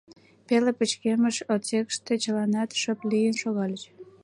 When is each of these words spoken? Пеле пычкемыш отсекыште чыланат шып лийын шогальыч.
Пеле 0.47 0.71
пычкемыш 0.77 1.37
отсекыште 1.53 2.13
чыланат 2.23 2.69
шып 2.81 2.99
лийын 3.11 3.35
шогальыч. 3.41 3.81